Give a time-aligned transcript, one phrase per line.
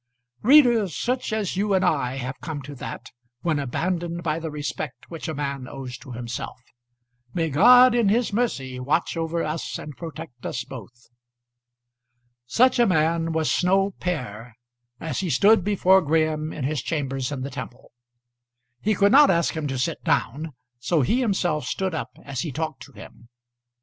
[0.41, 3.11] Reader, such as you and I have come to that,
[3.41, 6.59] when abandoned by the respect which a man owes to himself.
[7.35, 11.07] May God in his mercy watch over us and protect us both!
[12.47, 14.53] Such a man was Snow père
[14.99, 17.91] as he stood before Graham in his chambers in the Temple.
[18.81, 22.51] He could not ask him to sit down, so he himself stood up as he
[22.51, 23.29] talked to him.